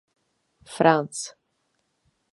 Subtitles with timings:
[0.75, 1.35] Franz.